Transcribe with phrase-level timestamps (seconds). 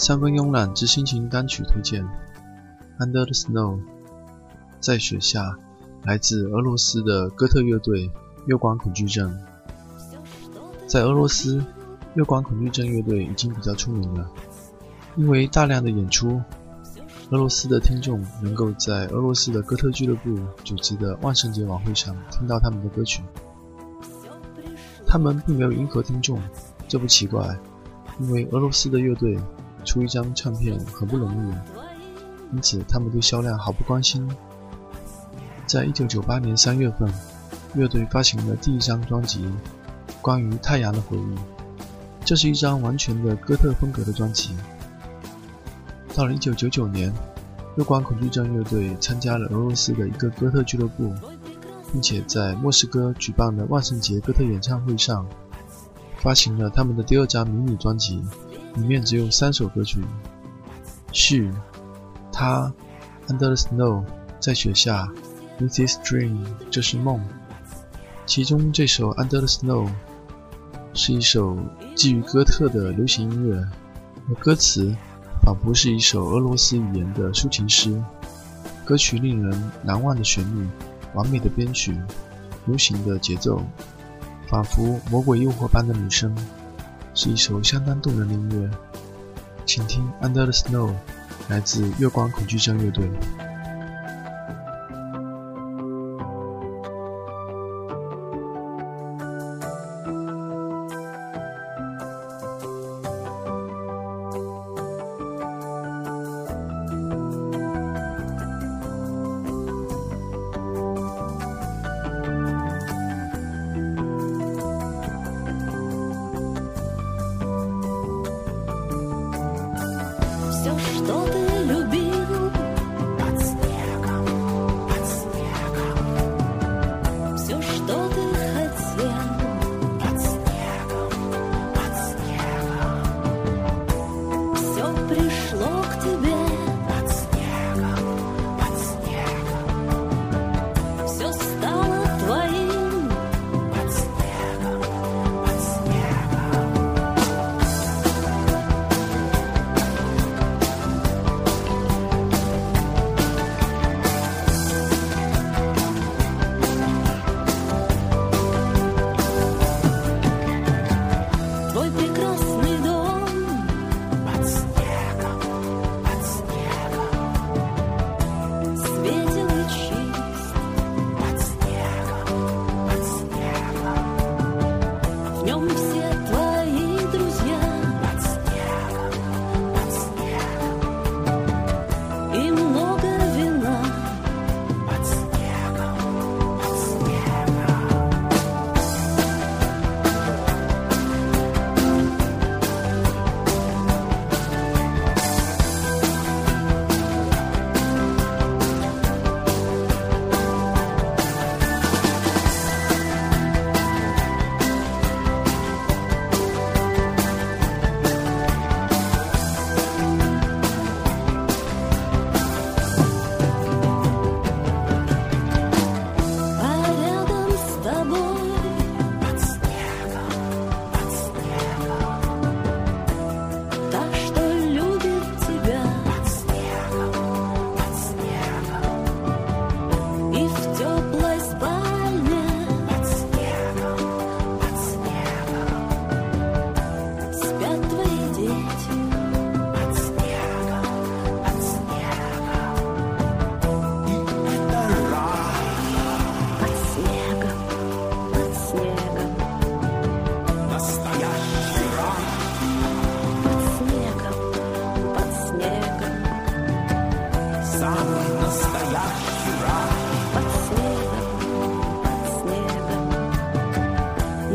[0.00, 2.02] 三分慵懒之心情单曲推荐，
[2.98, 3.76] 《Under the Snow》
[4.80, 5.58] 在雪下，
[6.04, 8.10] 来自俄罗斯的哥特乐队
[8.46, 9.38] 月光恐惧症。
[10.86, 11.62] 在俄罗斯，
[12.14, 14.26] 月光恐惧症乐队已经比较出名了，
[15.16, 16.40] 因为大量的演出，
[17.28, 23.22] 俄罗斯的听众能够在俄罗斯的哥特俱乐部组织的万圣节晚会上听到他们的歌曲。
[25.06, 26.40] 他们并没有迎合听众，
[26.88, 27.54] 这不奇怪，
[28.18, 29.38] 因为俄罗斯的乐队
[29.84, 34.28] 出一张唱片很不容易，因此他们对销量毫不关心。
[35.66, 37.12] 在一九九八年三月份，
[37.74, 39.44] 乐队发行了第一张专辑
[40.20, 41.20] 《关于太阳的回忆》，
[42.24, 44.54] 这是一张完全的哥特风格的专辑。
[46.14, 47.12] 到了一九九九年，
[47.76, 51.14] 月光恐惧症乐队参加了俄罗斯的一个哥特俱乐部。
[51.92, 55.26] 并且在莫斯科举办的万圣节哥特演唱会上，
[56.18, 58.22] 发行了他们的第二张迷你专辑，
[58.76, 60.00] 里面只有三首歌曲
[61.12, 61.50] ：She、
[62.32, 62.72] 他、
[63.28, 64.04] Under the Snow
[64.40, 65.08] 在雪下、
[65.58, 67.20] This is Dream 这是梦。
[68.26, 69.88] 其中这首 Under the Snow
[70.94, 71.56] 是一首
[71.94, 73.64] 基于哥特的流行音乐，
[74.28, 74.94] 而歌词
[75.42, 78.02] 仿佛是一首俄罗斯语言的抒情诗。
[78.84, 80.68] 歌曲令人难忘的旋律。
[81.12, 82.00] 完美的编曲，
[82.66, 83.60] 流行的节奏，
[84.46, 86.32] 仿佛魔鬼诱惑般的女声，
[87.22, 88.70] 是一首相当动人的音乐。
[89.66, 90.88] 请听《Under the Snow》，
[91.50, 93.10] 来自月光恐惧症乐队。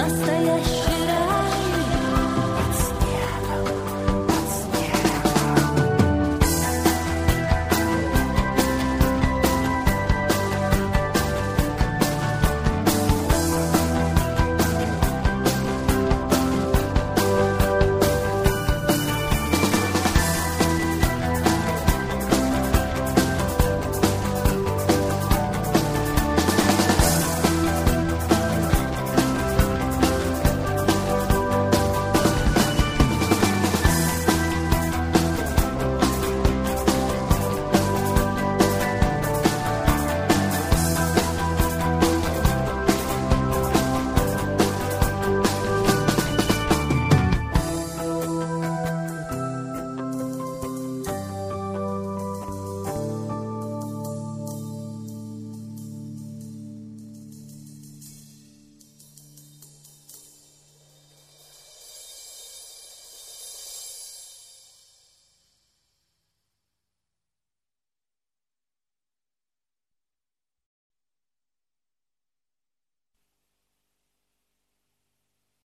[0.00, 0.89] настоящий.